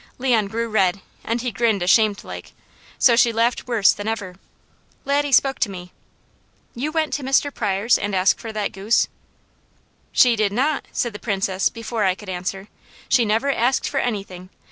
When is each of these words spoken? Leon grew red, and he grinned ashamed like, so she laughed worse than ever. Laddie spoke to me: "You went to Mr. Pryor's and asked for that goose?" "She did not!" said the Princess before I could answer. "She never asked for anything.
Leon 0.17 0.47
grew 0.47 0.67
red, 0.67 0.99
and 1.23 1.41
he 1.41 1.51
grinned 1.51 1.83
ashamed 1.83 2.23
like, 2.23 2.53
so 2.97 3.15
she 3.15 3.31
laughed 3.31 3.67
worse 3.67 3.93
than 3.93 4.07
ever. 4.07 4.33
Laddie 5.05 5.31
spoke 5.31 5.59
to 5.59 5.69
me: 5.69 5.91
"You 6.73 6.91
went 6.91 7.13
to 7.13 7.23
Mr. 7.23 7.53
Pryor's 7.53 7.99
and 7.99 8.15
asked 8.15 8.39
for 8.39 8.51
that 8.51 8.71
goose?" 8.71 9.07
"She 10.11 10.35
did 10.35 10.53
not!" 10.53 10.87
said 10.91 11.13
the 11.13 11.19
Princess 11.19 11.69
before 11.69 12.03
I 12.03 12.15
could 12.15 12.29
answer. 12.29 12.67
"She 13.09 13.25
never 13.25 13.51
asked 13.51 13.87
for 13.87 13.99
anything. 13.99 14.49